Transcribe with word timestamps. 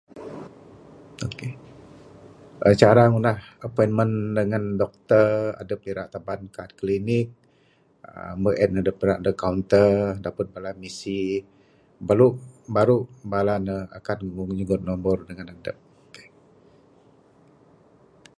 OK...[uhh] 1.27 1.53
cara 2.81 3.01
ngundah 3.07 3.37
appointment 3.67 4.13
dengan 4.37 4.63
dokter 4.81 5.25
edep 5.61 5.79
irak 5.91 6.07
teban 6.13 6.41
kad 6.55 6.69
klinik, 6.79 7.27
uhh 8.09 8.31
mbeh 8.39 8.55
en 8.63 8.71
doktor 8.87 9.09
deg 9.25 9.35
kaunter, 9.43 9.91
tepud 10.25 10.47
bala 10.55 10.71
misi, 10.81 11.21
baru, 12.07 12.27
baru 12.75 12.97
bala 13.31 13.55
ne 13.67 13.77
akan 13.97 14.17
nyu-nyugon 14.35 14.81
nombor 14.87 15.17
deg 15.27 15.39
edep. 15.55 15.77